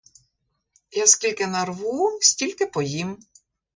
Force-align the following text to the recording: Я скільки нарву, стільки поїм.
Я 0.91 1.07
скільки 1.07 1.47
нарву, 1.47 2.19
стільки 2.21 2.65
поїм. 2.65 3.17